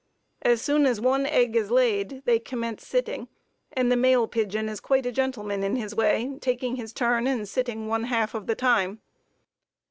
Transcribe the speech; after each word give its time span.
As 0.41 0.63
soon 0.63 0.87
as 0.87 0.99
one 0.99 1.27
egg 1.27 1.55
is 1.55 1.69
laid, 1.69 2.23
they 2.25 2.39
commence 2.39 2.87
sitting, 2.87 3.27
and 3.71 3.91
the 3.91 3.95
male 3.95 4.27
pigeon 4.27 4.67
is 4.67 4.79
quite 4.79 5.05
a 5.05 5.11
gentleman 5.11 5.61
in 5.63 5.75
his 5.75 5.93
way, 5.93 6.39
taking 6.41 6.75
his 6.75 6.91
turn 6.91 7.27
and 7.27 7.47
sitting 7.47 7.87
one 7.87 8.05
half 8.05 8.33
of 8.33 8.47
the 8.47 8.55
time. 8.55 8.99